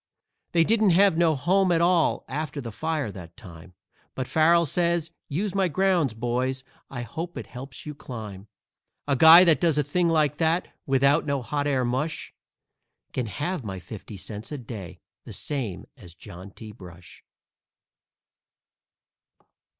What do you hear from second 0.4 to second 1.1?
They didn't